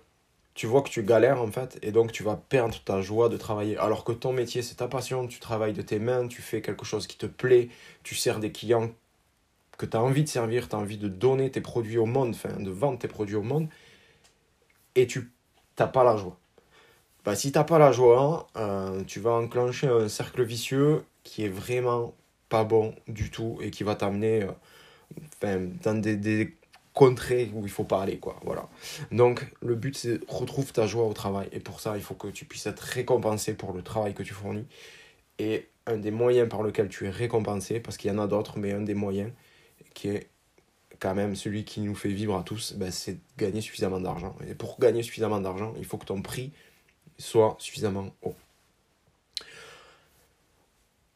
tu 0.55 0.67
vois 0.67 0.83
que 0.83 0.89
tu 0.91 1.03
galères 1.03 1.41
en 1.41 1.51
fait 1.51 1.79
et 1.83 1.93
donc 1.93 2.13
tu 2.13 2.23
vas 2.23 2.37
perdre 2.37 2.79
ta 2.85 3.01
joie 3.01 3.29
de 3.29 3.37
travailler. 3.37 3.77
Alors 3.79 4.05
que 4.05 4.13
ton 4.13 4.33
métier, 4.33 4.63
c'est 4.63 4.77
ta 4.77 4.89
passion, 4.89 5.27
tu 5.27 5.41
travailles 5.41 5.73
de 5.73 5.83
tes 5.83 5.99
mains, 5.99 6.27
tu 6.29 6.43
fais 6.43 6.61
quelque 6.61 6.85
chose 6.85 7.07
qui 7.07 7.17
te 7.17 7.27
plaît, 7.27 7.69
tu 8.03 8.15
sers 8.15 8.41
des 8.41 8.53
clients 8.53 8.91
que 9.79 9.87
tu 9.87 9.97
as 9.97 10.03
envie 10.03 10.25
de 10.25 10.29
servir, 10.29 10.69
tu 10.69 10.77
as 10.77 10.79
envie 10.79 10.99
de 10.99 11.09
donner 11.09 11.51
tes 11.51 11.61
produits 11.61 11.99
au 11.99 12.07
monde, 12.07 12.31
enfin 12.31 12.61
de 12.61 12.71
vendre 12.71 12.99
tes 12.99 13.09
produits 13.09 13.37
au 13.37 13.43
monde 13.43 13.69
et 14.95 15.07
tu 15.07 15.31
n'as 15.79 15.87
pas 15.87 16.05
la 16.05 16.17
joie. 16.17 16.37
Bah, 17.25 17.37
si 17.37 17.53
n'as 17.53 17.65
pas 17.65 17.79
la 17.79 17.93
joie, 17.93 18.47
euh, 18.57 19.03
tu 19.05 19.21
vas 19.21 19.33
enclencher 19.33 19.89
un 19.89 20.09
cercle 20.09 20.43
vicieux 20.43 21.05
qui 21.23 21.45
est 21.45 21.49
vraiment 21.49 22.15
pas 22.49 22.65
bon 22.65 22.95
du 23.09 23.31
tout 23.31 23.59
et 23.61 23.71
qui 23.71 23.85
va 23.85 23.95
t'amener 23.95 24.47
euh, 25.45 25.69
dans 25.83 26.01
des, 26.01 26.57
contrées 26.95 27.51
où 27.55 27.65
il 27.65 27.71
faut 27.71 27.85
pas 27.85 28.03
aller. 28.03 28.19
Quoi, 28.19 28.39
voilà. 28.45 28.69
Donc 29.13 29.47
le 29.63 29.75
but 29.75 29.97
c'est 29.97 30.21
retrouve 30.29 30.73
ta 30.73 30.87
joie 30.87 31.05
au 31.05 31.13
travail 31.13 31.49
et 31.53 31.61
pour 31.61 31.81
ça 31.81 31.97
il 31.97 32.03
faut 32.03 32.15
que 32.15 32.29
tu 32.29 32.45
puisses 32.45 32.67
être 32.67 32.81
récompensé 32.81 33.55
pour 33.55 33.73
le 33.73 33.83
travail 33.83 34.15
que 34.15 34.23
tu 34.23 34.35
fournis. 34.35 34.67
Et 35.39 35.69
un 35.87 35.97
des 35.97 36.11
moyens 36.11 36.49
par 36.49 36.63
lequel 36.63 36.89
tu 36.89 37.07
es 37.07 37.11
récompensé, 37.11 37.81
parce 37.81 37.97
qu'il 37.97 38.11
y 38.11 38.15
en 38.15 38.19
a 38.19 38.27
d'autres, 38.27 38.59
mais 38.59 38.73
un 38.73 38.83
des 38.83 38.95
moyens 38.95 39.33
qui 39.95 40.09
est 40.09 40.29
quand 40.99 41.15
même 41.15 41.35
celui 41.35 41.65
qui 41.65 41.81
nous 41.81 41.95
fait 41.95 42.11
vivre 42.11 42.37
à 42.37 42.43
tous, 42.43 42.75
ben, 42.75 42.91
c'est 42.91 43.19
gagner 43.39 43.61
suffisamment 43.61 44.01
d'argent. 44.01 44.37
Et 44.47 44.55
pour 44.55 44.79
gagner 44.79 45.03
suffisamment 45.03 45.41
d'argent, 45.41 45.73
il 45.79 45.85
faut 45.85 45.97
que 45.97 46.05
ton 46.05 46.21
prix 46.21 46.53
soit 47.19 47.57
suffisamment 47.59 48.11
haut. 48.23 48.37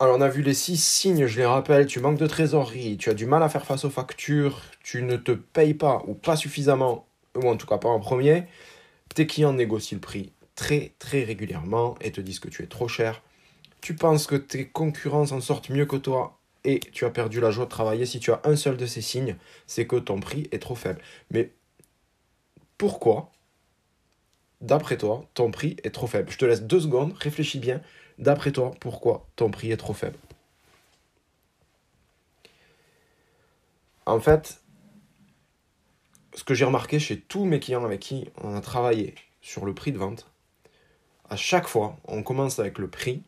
Alors 0.00 0.16
on 0.16 0.20
a 0.20 0.28
vu 0.28 0.42
les 0.42 0.54
six 0.54 0.76
signes, 0.76 1.26
je 1.26 1.38
les 1.38 1.46
rappelle, 1.46 1.86
tu 1.86 2.00
manques 2.00 2.18
de 2.18 2.26
trésorerie, 2.26 2.96
tu 2.96 3.10
as 3.10 3.14
du 3.14 3.26
mal 3.26 3.42
à 3.42 3.48
faire 3.48 3.64
face 3.64 3.84
aux 3.84 3.90
factures, 3.90 4.60
tu 4.82 5.02
ne 5.02 5.16
te 5.16 5.32
payes 5.32 5.74
pas 5.74 6.02
ou 6.06 6.14
pas 6.14 6.36
suffisamment, 6.36 7.06
ou 7.36 7.48
en 7.48 7.56
tout 7.56 7.66
cas 7.66 7.78
pas 7.78 7.88
en 7.88 8.00
premier, 8.00 8.44
tes 9.14 9.26
clients 9.26 9.52
négocient 9.52 9.96
le 9.96 10.00
prix 10.00 10.32
très 10.56 10.94
très 10.98 11.24
régulièrement 11.24 11.96
et 12.00 12.12
te 12.12 12.20
disent 12.20 12.40
que 12.40 12.48
tu 12.48 12.62
es 12.62 12.66
trop 12.66 12.88
cher, 12.88 13.22
tu 13.82 13.94
penses 13.96 14.26
que 14.26 14.36
tes 14.36 14.68
concurrents 14.68 15.32
en 15.32 15.40
sortent 15.40 15.70
mieux 15.70 15.86
que 15.86 15.96
toi 15.96 16.38
et 16.64 16.80
tu 16.80 17.04
as 17.06 17.10
perdu 17.10 17.40
la 17.40 17.50
joie 17.52 17.66
de 17.66 17.70
travailler, 17.70 18.06
si 18.06 18.20
tu 18.20 18.32
as 18.32 18.40
un 18.44 18.56
seul 18.56 18.76
de 18.76 18.86
ces 18.86 19.02
signes, 19.02 19.36
c'est 19.66 19.86
que 19.86 19.96
ton 19.96 20.20
prix 20.20 20.48
est 20.52 20.60
trop 20.60 20.76
faible. 20.76 21.00
Mais 21.30 21.52
pourquoi, 22.78 23.32
d'après 24.60 24.96
toi, 24.96 25.24
ton 25.34 25.50
prix 25.50 25.76
est 25.84 25.90
trop 25.90 26.06
faible? 26.06 26.30
Je 26.30 26.38
te 26.38 26.44
laisse 26.44 26.62
deux 26.62 26.80
secondes, 26.80 27.14
réfléchis 27.18 27.58
bien. 27.58 27.80
D'après 28.18 28.52
toi, 28.52 28.72
pourquoi 28.80 29.26
ton 29.36 29.50
prix 29.50 29.72
est 29.72 29.76
trop 29.76 29.94
faible? 29.94 30.18
En 34.06 34.20
fait, 34.20 34.62
ce 36.34 36.44
que 36.44 36.54
j'ai 36.54 36.64
remarqué 36.64 36.98
chez 36.98 37.20
tous 37.20 37.44
mes 37.44 37.60
clients 37.60 37.84
avec 37.84 38.00
qui 38.00 38.28
on 38.42 38.54
a 38.54 38.60
travaillé 38.60 39.14
sur 39.40 39.64
le 39.64 39.74
prix 39.74 39.92
de 39.92 39.98
vente, 39.98 40.30
à 41.30 41.36
chaque 41.36 41.66
fois, 41.66 41.96
on 42.04 42.22
commence 42.22 42.58
avec 42.58 42.78
le 42.78 42.88
prix, 42.88 43.22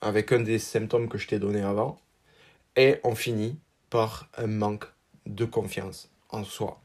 avec 0.00 0.32
un 0.32 0.40
des 0.40 0.58
symptômes 0.58 1.08
que 1.08 1.18
je 1.18 1.28
t'ai 1.28 1.38
donné 1.38 1.60
avant, 1.60 2.00
et 2.76 2.98
on 3.04 3.14
finit 3.14 3.58
par 3.90 4.28
un 4.36 4.46
manque 4.46 4.86
de 5.26 5.44
confiance 5.44 6.10
en 6.30 6.44
soi. 6.44 6.80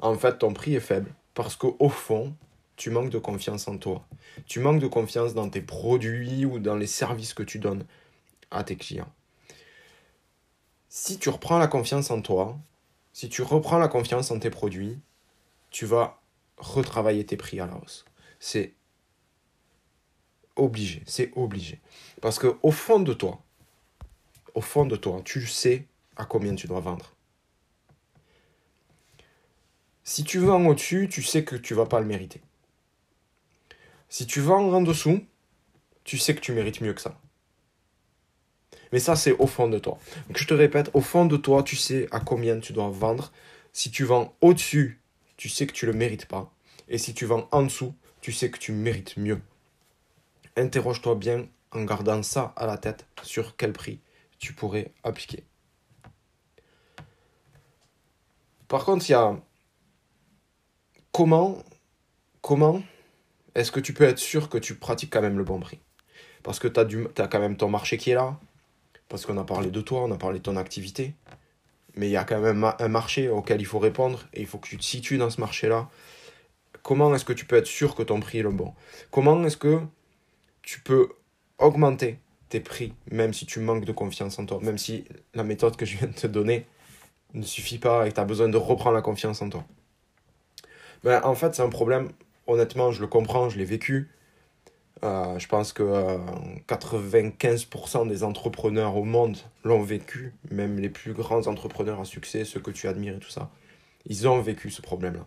En 0.00 0.14
fait, 0.16 0.38
ton 0.38 0.52
prix 0.52 0.74
est 0.74 0.80
faible 0.80 1.14
parce 1.34 1.56
qu'au 1.56 1.88
fond, 1.88 2.34
tu 2.76 2.90
manques 2.90 3.10
de 3.10 3.18
confiance 3.18 3.68
en 3.68 3.78
toi. 3.78 4.06
Tu 4.46 4.60
manques 4.60 4.80
de 4.80 4.86
confiance 4.86 5.34
dans 5.34 5.48
tes 5.48 5.62
produits 5.62 6.44
ou 6.44 6.58
dans 6.58 6.76
les 6.76 6.86
services 6.86 7.34
que 7.34 7.42
tu 7.42 7.58
donnes 7.58 7.84
à 8.50 8.64
tes 8.64 8.76
clients. 8.76 9.12
Si 10.88 11.18
tu 11.18 11.28
reprends 11.28 11.58
la 11.58 11.66
confiance 11.66 12.10
en 12.10 12.20
toi, 12.20 12.58
si 13.12 13.28
tu 13.28 13.42
reprends 13.42 13.78
la 13.78 13.88
confiance 13.88 14.30
en 14.30 14.38
tes 14.38 14.50
produits, 14.50 14.98
tu 15.70 15.86
vas 15.86 16.20
retravailler 16.58 17.24
tes 17.24 17.36
prix 17.36 17.60
à 17.60 17.66
la 17.66 17.76
hausse. 17.76 18.04
C'est 18.40 18.74
obligé, 20.54 21.02
c'est 21.06 21.32
obligé. 21.36 21.80
Parce 22.20 22.38
que 22.38 22.56
au 22.62 22.70
fond 22.70 23.00
de 23.00 23.12
toi, 23.12 23.42
au 24.54 24.60
fond 24.60 24.86
de 24.86 24.96
toi, 24.96 25.20
tu 25.24 25.46
sais 25.46 25.86
à 26.16 26.24
combien 26.24 26.54
tu 26.54 26.66
dois 26.66 26.80
vendre. 26.80 27.14
Si 30.02 30.24
tu 30.24 30.38
vends 30.38 30.64
au-dessus, 30.66 31.08
tu 31.10 31.22
sais 31.22 31.44
que 31.44 31.56
tu 31.56 31.74
vas 31.74 31.86
pas 31.86 32.00
le 32.00 32.06
mériter. 32.06 32.40
Si 34.08 34.26
tu 34.26 34.40
vends 34.40 34.72
en 34.72 34.80
dessous, 34.82 35.24
tu 36.04 36.18
sais 36.18 36.34
que 36.34 36.40
tu 36.40 36.52
mérites 36.52 36.80
mieux 36.80 36.94
que 36.94 37.00
ça. 37.00 37.18
Mais 38.92 39.00
ça, 39.00 39.16
c'est 39.16 39.32
au 39.32 39.46
fond 39.46 39.68
de 39.68 39.78
toi. 39.78 39.98
Donc, 40.28 40.38
je 40.38 40.46
te 40.46 40.54
répète, 40.54 40.90
au 40.94 41.00
fond 41.00 41.26
de 41.26 41.36
toi, 41.36 41.62
tu 41.62 41.76
sais 41.76 42.08
à 42.12 42.20
combien 42.20 42.58
tu 42.60 42.72
dois 42.72 42.88
vendre. 42.88 43.32
Si 43.72 43.90
tu 43.90 44.04
vends 44.04 44.34
au-dessus, 44.40 45.00
tu 45.36 45.48
sais 45.48 45.66
que 45.66 45.72
tu 45.72 45.86
ne 45.86 45.92
le 45.92 45.98
mérites 45.98 46.26
pas. 46.26 46.52
Et 46.88 46.98
si 46.98 47.14
tu 47.14 47.26
vends 47.26 47.48
en 47.50 47.64
dessous, 47.64 47.94
tu 48.20 48.32
sais 48.32 48.50
que 48.50 48.58
tu 48.58 48.72
mérites 48.72 49.16
mieux. 49.16 49.40
Interroge-toi 50.56 51.16
bien 51.16 51.48
en 51.72 51.84
gardant 51.84 52.22
ça 52.22 52.54
à 52.56 52.66
la 52.66 52.78
tête 52.78 53.06
sur 53.22 53.56
quel 53.56 53.72
prix 53.72 54.00
tu 54.38 54.52
pourrais 54.52 54.92
appliquer. 55.02 55.44
Par 58.68 58.84
contre, 58.84 59.08
il 59.08 59.12
y 59.12 59.14
a 59.14 59.36
comment, 61.12 61.58
comment 62.40 62.82
est-ce 63.56 63.72
que 63.72 63.80
tu 63.80 63.94
peux 63.94 64.04
être 64.04 64.18
sûr 64.18 64.48
que 64.48 64.58
tu 64.58 64.74
pratiques 64.74 65.12
quand 65.12 65.22
même 65.22 65.38
le 65.38 65.44
bon 65.44 65.58
prix? 65.58 65.80
Parce 66.42 66.58
que 66.58 66.68
tu 66.68 66.78
as, 66.78 67.26
quand 67.26 67.40
même 67.40 67.56
ton 67.56 67.70
marché 67.70 67.96
qui 67.96 68.10
est 68.10 68.14
là, 68.14 68.38
parce 69.08 69.24
qu'on 69.24 69.38
a 69.38 69.44
parlé 69.44 69.70
de 69.70 69.80
toi, 69.80 70.02
on 70.02 70.12
a 70.12 70.18
parlé 70.18 70.38
de 70.38 70.42
ton 70.44 70.56
activité, 70.56 71.14
mais 71.96 72.06
il 72.08 72.12
y 72.12 72.18
a 72.18 72.24
quand 72.24 72.40
même 72.40 72.70
un 72.78 72.88
marché 72.88 73.30
auquel 73.30 73.60
il 73.60 73.64
faut 73.64 73.78
répondre 73.78 74.28
et 74.34 74.42
il 74.42 74.46
faut 74.46 74.58
que 74.58 74.68
tu 74.68 74.76
te 74.76 74.84
situes 74.84 75.16
dans 75.16 75.30
ce 75.30 75.40
marché-là. 75.40 75.88
Comment 76.82 77.14
est-ce 77.14 77.24
que 77.24 77.32
tu 77.32 77.46
peux 77.46 77.56
être 77.56 77.66
sûr 77.66 77.94
que 77.94 78.02
ton 78.02 78.20
prix 78.20 78.38
est 78.38 78.42
le 78.42 78.50
bon? 78.50 78.74
Comment 79.10 79.42
est-ce 79.44 79.56
que 79.56 79.80
tu 80.62 80.80
peux 80.80 81.08
augmenter 81.58 82.18
tes 82.50 82.60
prix, 82.60 82.92
même 83.10 83.32
si 83.32 83.46
tu 83.46 83.60
manques 83.60 83.86
de 83.86 83.92
confiance 83.92 84.38
en 84.38 84.44
toi, 84.44 84.60
même 84.62 84.78
si 84.78 85.04
la 85.34 85.44
méthode 85.44 85.76
que 85.76 85.86
je 85.86 85.96
viens 85.96 86.08
de 86.08 86.12
te 86.12 86.26
donner 86.26 86.66
ne 87.32 87.42
suffit 87.42 87.78
pas 87.78 88.06
et 88.06 88.10
que 88.10 88.14
tu 88.14 88.20
as 88.20 88.24
besoin 88.24 88.48
de 88.48 88.58
reprendre 88.58 88.94
la 88.94 89.02
confiance 89.02 89.40
en 89.40 89.48
toi. 89.48 89.64
Ben, 91.02 91.20
en 91.24 91.34
fait, 91.34 91.54
c'est 91.54 91.62
un 91.62 91.68
problème, 91.68 92.10
honnêtement, 92.46 92.90
je 92.92 93.00
le 93.00 93.06
comprends, 93.06 93.48
je 93.48 93.58
l'ai 93.58 93.64
vécu. 93.64 94.10
Euh, 95.04 95.38
je 95.38 95.46
pense 95.46 95.72
que 95.72 96.18
95% 96.68 98.06
euh, 98.06 98.08
des 98.08 98.24
entrepreneurs 98.24 98.96
au 98.96 99.04
monde 99.04 99.36
l'ont 99.62 99.82
vécu, 99.82 100.32
même 100.50 100.78
les 100.78 100.88
plus 100.88 101.12
grands 101.12 101.46
entrepreneurs 101.46 102.00
à 102.00 102.06
succès, 102.06 102.44
ceux 102.44 102.60
que 102.60 102.70
tu 102.70 102.88
admires 102.88 103.16
et 103.16 103.18
tout 103.18 103.30
ça, 103.30 103.50
ils 104.06 104.26
ont 104.26 104.40
vécu 104.40 104.70
ce 104.70 104.80
problème-là. 104.80 105.26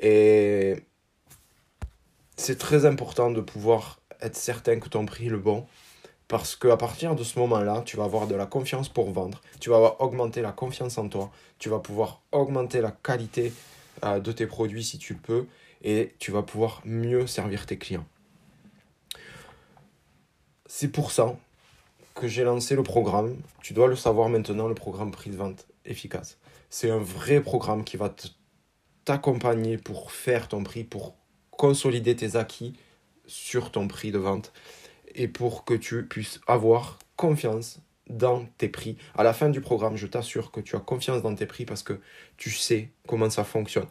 Et 0.00 0.76
c'est 2.36 2.58
très 2.58 2.86
important 2.86 3.32
de 3.32 3.40
pouvoir 3.40 4.00
être 4.20 4.36
certain 4.36 4.78
que 4.78 4.88
ton 4.88 5.06
prix 5.06 5.26
est 5.26 5.30
le 5.30 5.38
bon, 5.38 5.66
parce 6.28 6.54
qu'à 6.54 6.76
partir 6.76 7.16
de 7.16 7.24
ce 7.24 7.38
moment-là, 7.40 7.82
tu 7.84 7.96
vas 7.96 8.04
avoir 8.04 8.28
de 8.28 8.36
la 8.36 8.46
confiance 8.46 8.88
pour 8.88 9.10
vendre, 9.10 9.40
tu 9.60 9.70
vas 9.70 9.96
augmenter 10.00 10.40
la 10.40 10.52
confiance 10.52 10.98
en 10.98 11.08
toi, 11.08 11.32
tu 11.58 11.68
vas 11.68 11.80
pouvoir 11.80 12.22
augmenter 12.30 12.80
la 12.80 12.92
qualité 12.92 13.52
euh, 14.04 14.20
de 14.20 14.30
tes 14.30 14.46
produits 14.46 14.84
si 14.84 14.98
tu 14.98 15.14
le 15.14 15.18
peux, 15.18 15.46
et 15.82 16.14
tu 16.18 16.30
vas 16.30 16.42
pouvoir 16.42 16.82
mieux 16.84 17.26
servir 17.26 17.66
tes 17.66 17.78
clients. 17.78 18.06
C'est 20.66 20.88
pour 20.88 21.12
ça 21.12 21.36
que 22.14 22.28
j'ai 22.28 22.44
lancé 22.44 22.74
le 22.74 22.82
programme, 22.82 23.36
tu 23.62 23.72
dois 23.72 23.88
le 23.88 23.96
savoir 23.96 24.28
maintenant, 24.28 24.68
le 24.68 24.74
programme 24.74 25.10
prix 25.10 25.30
de 25.30 25.36
vente 25.36 25.66
efficace. 25.84 26.38
C'est 26.68 26.90
un 26.90 26.98
vrai 26.98 27.40
programme 27.40 27.84
qui 27.84 27.96
va 27.96 28.14
t'accompagner 29.04 29.78
pour 29.78 30.12
faire 30.12 30.48
ton 30.48 30.62
prix, 30.62 30.84
pour 30.84 31.16
consolider 31.50 32.14
tes 32.14 32.36
acquis 32.36 32.74
sur 33.26 33.70
ton 33.70 33.88
prix 33.88 34.12
de 34.12 34.18
vente 34.18 34.52
et 35.14 35.28
pour 35.28 35.64
que 35.64 35.74
tu 35.74 36.06
puisses 36.06 36.40
avoir 36.46 36.98
confiance 37.16 37.80
dans 38.08 38.46
tes 38.58 38.68
prix. 38.68 38.96
À 39.16 39.22
la 39.22 39.32
fin 39.32 39.48
du 39.48 39.60
programme, 39.60 39.96
je 39.96 40.06
t'assure 40.06 40.50
que 40.50 40.60
tu 40.60 40.76
as 40.76 40.80
confiance 40.80 41.22
dans 41.22 41.34
tes 41.34 41.46
prix 41.46 41.64
parce 41.64 41.82
que 41.82 42.00
tu 42.36 42.50
sais 42.50 42.90
comment 43.06 43.30
ça 43.30 43.44
fonctionne. 43.44 43.88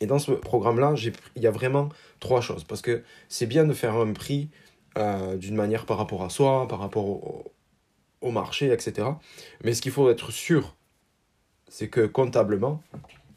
Et 0.00 0.06
dans 0.06 0.18
ce 0.18 0.32
programme-là, 0.32 0.94
il 1.36 1.42
y 1.42 1.46
a 1.46 1.50
vraiment 1.50 1.88
trois 2.20 2.40
choses. 2.40 2.64
Parce 2.64 2.82
que 2.82 3.02
c'est 3.28 3.46
bien 3.46 3.64
de 3.64 3.72
faire 3.72 3.94
un 3.94 4.12
prix 4.12 4.48
euh, 4.96 5.36
d'une 5.36 5.54
manière 5.54 5.86
par 5.86 5.98
rapport 5.98 6.22
à 6.22 6.30
soi, 6.30 6.66
par 6.68 6.78
rapport 6.78 7.04
au, 8.20 8.30
marché, 8.30 8.72
etc. 8.72 9.08
Mais 9.64 9.74
ce 9.74 9.80
qu'il 9.80 9.92
faut 9.92 10.10
être 10.10 10.30
sûr, 10.30 10.76
c'est 11.68 11.88
que 11.88 12.06
comptablement, 12.06 12.82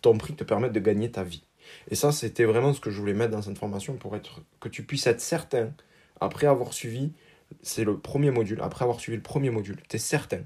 ton 0.01 0.17
prix 0.17 0.33
te 0.35 0.43
permette 0.43 0.73
de 0.73 0.79
gagner 0.79 1.09
ta 1.09 1.23
vie. 1.23 1.43
Et 1.89 1.95
ça, 1.95 2.11
c'était 2.11 2.45
vraiment 2.45 2.73
ce 2.73 2.81
que 2.81 2.91
je 2.91 2.99
voulais 2.99 3.13
mettre 3.13 3.31
dans 3.31 3.41
cette 3.41 3.57
formation 3.57 3.95
pour 3.95 4.15
être, 4.15 4.41
que 4.59 4.69
tu 4.69 4.83
puisses 4.83 5.07
être 5.07 5.21
certain 5.21 5.71
après 6.19 6.47
avoir 6.47 6.73
suivi, 6.73 7.13
c'est 7.61 7.83
le 7.83 7.97
premier 7.97 8.31
module, 8.31 8.61
après 8.61 8.83
avoir 8.83 8.99
suivi 8.99 9.17
le 9.17 9.23
premier 9.23 9.49
module, 9.49 9.77
tu 9.87 9.95
es 9.95 9.99
certain 9.99 10.43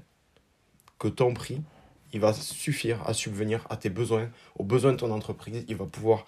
que 0.98 1.08
ton 1.08 1.34
prix, 1.34 1.60
il 2.16 2.20
va 2.20 2.32
suffire 2.32 3.06
à 3.06 3.12
subvenir 3.12 3.66
à 3.68 3.76
tes 3.76 3.90
besoins, 3.90 4.30
aux 4.58 4.64
besoins 4.64 4.92
de 4.92 4.96
ton 4.96 5.10
entreprise, 5.10 5.66
il 5.68 5.76
va 5.76 5.84
pouvoir 5.84 6.24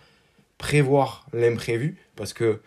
prévoir 0.58 1.26
l'imprévu 1.32 1.96
parce 2.14 2.34
que 2.34 2.60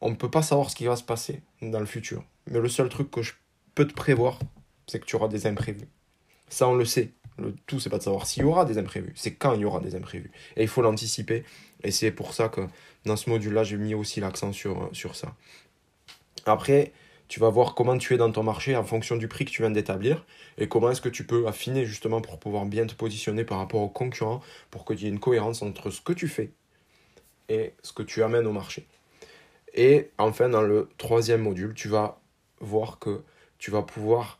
on 0.00 0.10
ne 0.10 0.16
peut 0.16 0.30
pas 0.30 0.42
savoir 0.42 0.68
ce 0.68 0.74
qui 0.74 0.84
va 0.84 0.96
se 0.96 1.04
passer 1.04 1.42
dans 1.60 1.78
le 1.78 1.86
futur. 1.86 2.24
Mais 2.50 2.58
le 2.58 2.68
seul 2.68 2.88
truc 2.88 3.08
que 3.08 3.22
je 3.22 3.34
peux 3.76 3.86
te 3.86 3.94
prévoir, 3.94 4.40
c'est 4.88 4.98
que 4.98 5.04
tu 5.04 5.14
auras 5.14 5.28
des 5.28 5.46
imprévus. 5.46 5.86
Ça, 6.48 6.66
on 6.66 6.74
le 6.74 6.84
sait. 6.84 7.12
Le 7.38 7.54
tout, 7.66 7.78
c'est 7.78 7.88
pas 7.88 7.98
de 7.98 8.02
savoir 8.02 8.26
s'il 8.26 8.42
y 8.42 8.44
aura 8.44 8.64
des 8.64 8.78
imprévus, 8.78 9.12
c'est 9.14 9.34
quand 9.34 9.54
il 9.54 9.60
y 9.60 9.64
aura 9.64 9.78
des 9.78 9.94
imprévus. 9.94 10.32
Et 10.56 10.62
il 10.62 10.68
faut 10.68 10.82
l'anticiper. 10.82 11.44
Et 11.84 11.92
c'est 11.92 12.10
pour 12.10 12.34
ça 12.34 12.48
que 12.48 12.62
dans 13.04 13.16
ce 13.16 13.30
module-là, 13.30 13.62
j'ai 13.62 13.76
mis 13.76 13.94
aussi 13.94 14.18
l'accent 14.18 14.52
sur, 14.52 14.90
sur 14.92 15.14
ça. 15.14 15.36
Après, 16.46 16.92
tu 17.32 17.40
vas 17.40 17.48
voir 17.48 17.74
comment 17.74 17.96
tu 17.96 18.12
es 18.12 18.18
dans 18.18 18.30
ton 18.30 18.42
marché 18.42 18.76
en 18.76 18.84
fonction 18.84 19.16
du 19.16 19.26
prix 19.26 19.46
que 19.46 19.50
tu 19.50 19.62
viens 19.62 19.70
d'établir 19.70 20.26
et 20.58 20.68
comment 20.68 20.90
est-ce 20.90 21.00
que 21.00 21.08
tu 21.08 21.24
peux 21.24 21.46
affiner 21.46 21.86
justement 21.86 22.20
pour 22.20 22.38
pouvoir 22.38 22.66
bien 22.66 22.86
te 22.86 22.94
positionner 22.94 23.42
par 23.42 23.56
rapport 23.56 23.80
aux 23.80 23.88
concurrents 23.88 24.42
pour 24.70 24.84
qu'il 24.84 25.00
y 25.00 25.06
ait 25.06 25.08
une 25.08 25.18
cohérence 25.18 25.62
entre 25.62 25.88
ce 25.88 26.02
que 26.02 26.12
tu 26.12 26.28
fais 26.28 26.50
et 27.48 27.72
ce 27.82 27.94
que 27.94 28.02
tu 28.02 28.22
amènes 28.22 28.46
au 28.46 28.52
marché. 28.52 28.86
Et 29.72 30.10
enfin, 30.18 30.50
dans 30.50 30.60
le 30.60 30.90
troisième 30.98 31.40
module, 31.40 31.72
tu 31.72 31.88
vas 31.88 32.20
voir 32.60 32.98
que 32.98 33.22
tu 33.56 33.70
vas 33.70 33.80
pouvoir 33.80 34.38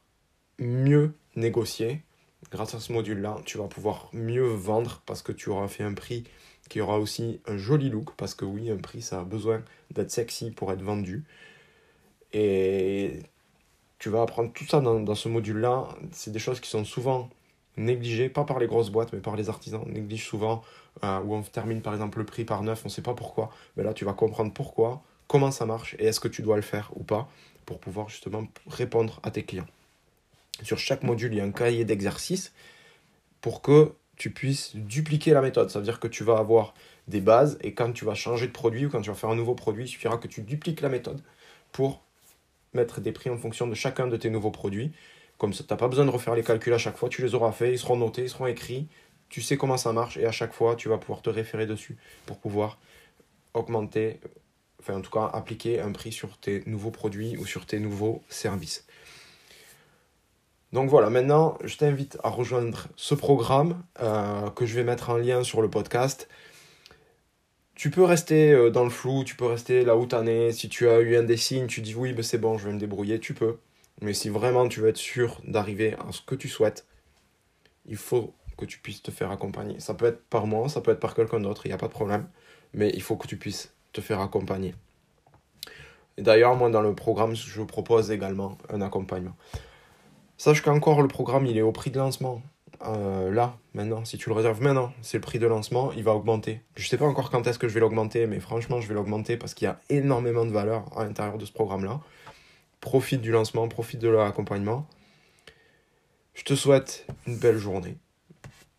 mieux 0.58 1.14
négocier. 1.34 2.02
Grâce 2.50 2.74
à 2.74 2.80
ce 2.80 2.92
module-là, 2.92 3.38
tu 3.46 3.56
vas 3.56 3.68
pouvoir 3.68 4.10
mieux 4.12 4.48
vendre 4.48 5.00
parce 5.06 5.22
que 5.22 5.32
tu 5.32 5.48
auras 5.48 5.68
fait 5.68 5.82
un 5.82 5.94
prix 5.94 6.24
qui 6.68 6.82
aura 6.82 6.98
aussi 6.98 7.40
un 7.46 7.56
joli 7.56 7.88
look, 7.88 8.10
parce 8.18 8.34
que 8.34 8.44
oui, 8.44 8.70
un 8.70 8.76
prix, 8.76 9.00
ça 9.00 9.20
a 9.20 9.24
besoin 9.24 9.62
d'être 9.90 10.10
sexy 10.10 10.50
pour 10.50 10.70
être 10.72 10.82
vendu. 10.82 11.24
Et 12.32 13.22
tu 13.98 14.08
vas 14.08 14.22
apprendre 14.22 14.52
tout 14.52 14.64
ça 14.64 14.80
dans, 14.80 15.14
ce 15.14 15.28
module-là. 15.28 15.88
C'est 16.12 16.32
des 16.32 16.38
choses 16.38 16.60
qui 16.60 16.70
sont 16.70 16.84
souvent 16.84 17.30
négligées, 17.76 18.28
pas 18.28 18.44
par 18.44 18.58
les 18.58 18.66
grosses 18.66 18.90
boîtes, 18.90 19.12
mais 19.12 19.20
par 19.20 19.36
les 19.36 19.48
artisans. 19.48 19.82
On 19.84 19.88
néglige 19.88 20.26
souvent, 20.26 20.62
euh, 21.04 21.20
où 21.20 21.34
on 21.34 21.42
termine 21.42 21.80
par 21.80 21.92
exemple 21.92 22.18
le 22.18 22.26
prix 22.26 22.44
par 22.44 22.62
neuf, 22.62 22.82
on 22.84 22.88
ne 22.88 22.92
sait 22.92 23.02
pas 23.02 23.14
pourquoi. 23.14 23.50
Mais 23.76 23.82
là, 23.82 23.94
tu 23.94 24.04
vas 24.04 24.12
comprendre 24.12 24.52
pourquoi, 24.52 25.02
comment 25.28 25.50
ça 25.50 25.66
marche, 25.66 25.94
et 25.98 26.06
est-ce 26.06 26.20
que 26.20 26.28
tu 26.28 26.42
dois 26.42 26.56
le 26.56 26.62
faire 26.62 26.90
ou 26.96 27.02
pas, 27.02 27.28
pour 27.64 27.78
pouvoir 27.78 28.08
justement 28.08 28.46
répondre 28.66 29.20
à 29.22 29.30
tes 29.30 29.44
clients. 29.44 29.66
Sur 30.62 30.78
chaque 30.78 31.02
module, 31.02 31.32
il 31.32 31.38
y 31.38 31.40
a 31.40 31.44
un 31.44 31.52
cahier 31.52 31.84
d'exercice 31.84 32.52
pour 33.40 33.62
que 33.62 33.92
tu 34.16 34.30
puisses 34.30 34.76
dupliquer 34.76 35.32
la 35.32 35.40
méthode. 35.40 35.70
Ça 35.70 35.78
veut 35.78 35.84
dire 35.84 36.00
que 36.00 36.08
tu 36.08 36.24
vas 36.24 36.38
avoir 36.38 36.74
des 37.08 37.20
bases 37.20 37.58
et 37.62 37.74
quand 37.74 37.92
tu 37.92 38.04
vas 38.04 38.14
changer 38.14 38.46
de 38.46 38.52
produit 38.52 38.86
ou 38.86 38.90
quand 38.90 39.00
tu 39.00 39.10
vas 39.10 39.16
faire 39.16 39.30
un 39.30 39.36
nouveau 39.36 39.54
produit, 39.54 39.84
il 39.84 39.88
suffira 39.88 40.18
que 40.18 40.28
tu 40.28 40.42
dupliques 40.42 40.80
la 40.80 40.88
méthode 40.88 41.20
pour 41.72 42.02
mettre 42.74 43.00
des 43.00 43.12
prix 43.12 43.30
en 43.30 43.36
fonction 43.36 43.66
de 43.66 43.74
chacun 43.74 44.06
de 44.06 44.16
tes 44.16 44.30
nouveaux 44.30 44.50
produits. 44.50 44.92
Comme 45.38 45.52
ça, 45.52 45.64
tu 45.64 45.72
n'as 45.72 45.76
pas 45.76 45.88
besoin 45.88 46.04
de 46.04 46.10
refaire 46.10 46.34
les 46.34 46.42
calculs 46.42 46.72
à 46.72 46.78
chaque 46.78 46.96
fois, 46.96 47.08
tu 47.08 47.22
les 47.22 47.34
auras 47.34 47.52
faits, 47.52 47.72
ils 47.72 47.78
seront 47.78 47.96
notés, 47.96 48.22
ils 48.22 48.30
seront 48.30 48.46
écrits, 48.46 48.88
tu 49.28 49.40
sais 49.40 49.56
comment 49.56 49.76
ça 49.76 49.92
marche 49.92 50.16
et 50.16 50.26
à 50.26 50.32
chaque 50.32 50.52
fois, 50.52 50.76
tu 50.76 50.88
vas 50.88 50.98
pouvoir 50.98 51.22
te 51.22 51.30
référer 51.30 51.66
dessus 51.66 51.96
pour 52.26 52.38
pouvoir 52.38 52.78
augmenter, 53.54 54.20
enfin 54.80 54.96
en 54.96 55.00
tout 55.00 55.10
cas 55.10 55.30
appliquer 55.32 55.80
un 55.80 55.92
prix 55.92 56.12
sur 56.12 56.38
tes 56.38 56.62
nouveaux 56.66 56.90
produits 56.90 57.36
ou 57.38 57.46
sur 57.46 57.66
tes 57.66 57.80
nouveaux 57.80 58.22
services. 58.28 58.86
Donc 60.72 60.88
voilà, 60.88 61.10
maintenant, 61.10 61.58
je 61.64 61.76
t'invite 61.76 62.18
à 62.22 62.30
rejoindre 62.30 62.88
ce 62.96 63.14
programme 63.14 63.82
euh, 64.00 64.48
que 64.50 64.64
je 64.64 64.74
vais 64.74 64.84
mettre 64.84 65.10
en 65.10 65.16
lien 65.16 65.44
sur 65.44 65.60
le 65.60 65.68
podcast. 65.68 66.28
Tu 67.74 67.90
peux 67.90 68.04
rester 68.04 68.52
euh, 68.52 68.70
dans 68.70 68.84
le 68.84 68.90
flou, 68.90 69.24
tu 69.24 69.34
peux 69.34 69.46
rester 69.46 69.84
là 69.84 69.96
où 69.96 70.06
tu 70.06 70.14
en 70.14 70.26
es. 70.26 70.52
Si 70.52 70.68
tu 70.68 70.88
as 70.88 71.00
eu 71.00 71.16
un 71.16 71.22
des 71.22 71.36
signes, 71.36 71.66
tu 71.66 71.80
dis 71.80 71.94
oui, 71.94 72.12
ben 72.12 72.22
c'est 72.22 72.38
bon, 72.38 72.58
je 72.58 72.66
vais 72.66 72.74
me 72.74 72.78
débrouiller, 72.78 73.18
tu 73.18 73.34
peux. 73.34 73.58
Mais 74.00 74.14
si 74.14 74.28
vraiment 74.28 74.68
tu 74.68 74.80
veux 74.80 74.88
être 74.88 74.96
sûr 74.96 75.40
d'arriver 75.46 75.94
à 75.94 76.12
ce 76.12 76.20
que 76.20 76.34
tu 76.34 76.48
souhaites, 76.48 76.86
il 77.86 77.96
faut 77.96 78.34
que 78.56 78.64
tu 78.64 78.78
puisses 78.78 79.02
te 79.02 79.10
faire 79.10 79.30
accompagner. 79.30 79.80
Ça 79.80 79.94
peut 79.94 80.06
être 80.06 80.22
par 80.28 80.46
moi, 80.46 80.68
ça 80.68 80.80
peut 80.80 80.90
être 80.90 81.00
par 81.00 81.14
quelqu'un 81.14 81.40
d'autre, 81.40 81.66
il 81.66 81.68
n'y 81.68 81.74
a 81.74 81.78
pas 81.78 81.88
de 81.88 81.92
problème. 81.92 82.28
Mais 82.74 82.90
il 82.94 83.02
faut 83.02 83.16
que 83.16 83.26
tu 83.26 83.36
puisses 83.36 83.74
te 83.92 84.00
faire 84.00 84.20
accompagner. 84.20 84.74
D'ailleurs, 86.18 86.54
moi, 86.56 86.70
dans 86.70 86.82
le 86.82 86.94
programme, 86.94 87.34
je 87.34 87.62
propose 87.62 88.10
également 88.10 88.58
un 88.68 88.80
accompagnement. 88.82 89.36
Sache 90.36 90.62
qu'encore 90.62 91.02
le 91.02 91.08
programme 91.08 91.46
il 91.46 91.56
est 91.56 91.62
au 91.62 91.72
prix 91.72 91.90
de 91.90 91.98
lancement. 91.98 92.42
Euh, 92.84 93.30
là, 93.30 93.56
maintenant, 93.74 94.04
si 94.04 94.18
tu 94.18 94.28
le 94.28 94.34
réserves 94.34 94.60
maintenant, 94.60 94.92
c'est 95.02 95.18
le 95.18 95.22
prix 95.22 95.38
de 95.38 95.46
lancement, 95.46 95.92
il 95.92 96.02
va 96.02 96.14
augmenter. 96.14 96.62
Je 96.76 96.84
ne 96.84 96.88
sais 96.88 96.98
pas 96.98 97.06
encore 97.06 97.30
quand 97.30 97.46
est-ce 97.46 97.58
que 97.58 97.68
je 97.68 97.74
vais 97.74 97.80
l'augmenter, 97.80 98.26
mais 98.26 98.40
franchement, 98.40 98.80
je 98.80 98.88
vais 98.88 98.94
l'augmenter 98.94 99.36
parce 99.36 99.54
qu'il 99.54 99.66
y 99.66 99.68
a 99.68 99.78
énormément 99.88 100.44
de 100.44 100.50
valeur 100.50 100.86
à 100.98 101.04
l'intérieur 101.04 101.38
de 101.38 101.44
ce 101.44 101.52
programme-là. 101.52 102.00
Profite 102.80 103.20
du 103.20 103.30
lancement, 103.30 103.68
profite 103.68 104.00
de 104.00 104.08
l'accompagnement. 104.08 104.88
Je 106.34 106.42
te 106.42 106.54
souhaite 106.54 107.06
une 107.26 107.36
belle 107.36 107.58
journée. 107.58 107.96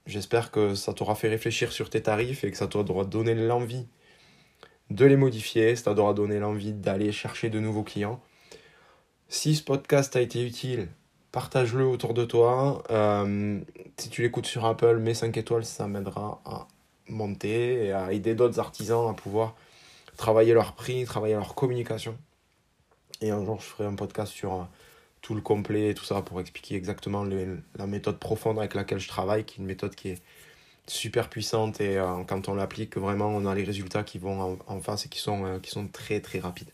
J'espère 0.05 0.51
que 0.51 0.75
ça 0.75 0.93
t'aura 0.93 1.15
fait 1.15 1.29
réfléchir 1.29 1.71
sur 1.71 1.89
tes 1.89 2.01
tarifs 2.01 2.43
et 2.43 2.51
que 2.51 2.57
ça 2.57 2.67
t'aura 2.67 3.05
donné 3.05 3.35
l'envie 3.35 3.87
de 4.89 5.05
les 5.05 5.15
modifier, 5.15 5.77
ça 5.77 5.95
t'aura 5.95 6.13
donné 6.13 6.39
l'envie 6.39 6.73
d'aller 6.73 7.13
chercher 7.13 7.49
de 7.49 7.59
nouveaux 7.59 7.83
clients. 7.83 8.21
Si 9.29 9.55
ce 9.55 9.63
podcast 9.63 10.15
a 10.17 10.21
été 10.21 10.45
utile, 10.45 10.89
partage-le 11.33 11.85
autour 11.85 12.13
de 12.13 12.23
toi. 12.23 12.83
Euh, 12.91 13.59
si 13.97 14.09
tu 14.09 14.21
l'écoutes 14.21 14.45
sur 14.45 14.65
Apple, 14.65 14.99
mets 14.99 15.15
5 15.15 15.35
étoiles, 15.35 15.65
ça 15.65 15.87
m'aidera 15.87 16.41
à 16.45 16.67
monter 17.09 17.87
et 17.87 17.91
à 17.91 18.13
aider 18.13 18.35
d'autres 18.35 18.59
artisans 18.59 19.09
à 19.09 19.13
pouvoir 19.13 19.55
travailler 20.15 20.53
leur 20.53 20.73
prix, 20.73 21.03
travailler 21.05 21.33
leur 21.33 21.55
communication. 21.55 22.15
Et 23.19 23.31
un 23.31 23.43
jour, 23.43 23.59
je 23.59 23.65
ferai 23.65 23.85
un 23.85 23.95
podcast 23.95 24.31
sur 24.31 24.53
euh, 24.53 24.63
tout 25.21 25.33
le 25.33 25.41
complet 25.41 25.89
et 25.89 25.93
tout 25.95 26.05
ça 26.05 26.21
pour 26.21 26.39
expliquer 26.39 26.75
exactement 26.75 27.25
la 27.25 27.87
méthode 27.87 28.19
profonde 28.19 28.59
avec 28.59 28.75
laquelle 28.75 28.99
je 28.99 29.07
travaille, 29.07 29.43
qui 29.43 29.55
est 29.55 29.57
une 29.57 29.67
méthode 29.67 29.95
qui 29.95 30.09
est 30.09 30.21
super 30.85 31.29
puissante 31.29 31.81
et 31.81 31.97
euh, 31.97 32.23
quand 32.27 32.47
on 32.47 32.53
l'applique, 32.53 32.95
vraiment, 32.97 33.29
on 33.29 33.47
a 33.47 33.55
les 33.55 33.63
résultats 33.63 34.03
qui 34.03 34.19
vont 34.19 34.59
en, 34.67 34.79
face 34.81 35.07
et 35.07 35.09
qui 35.09 35.19
sont, 35.19 35.59
qui 35.61 35.71
sont 35.71 35.87
très 35.87 36.19
très 36.19 36.39
rapides. 36.39 36.69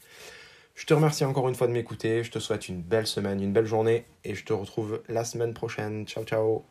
Je 0.79 0.85
te 0.85 0.93
remercie 0.93 1.25
encore 1.25 1.49
une 1.49 1.55
fois 1.55 1.67
de 1.67 1.73
m'écouter, 1.73 2.23
je 2.23 2.31
te 2.31 2.39
souhaite 2.39 2.69
une 2.69 2.81
belle 2.81 3.05
semaine, 3.05 3.43
une 3.43 3.51
belle 3.51 3.65
journée 3.65 4.05
et 4.23 4.33
je 4.33 4.45
te 4.45 4.53
retrouve 4.53 5.03
la 5.09 5.25
semaine 5.25 5.53
prochaine. 5.53 6.07
Ciao 6.07 6.23
ciao 6.23 6.63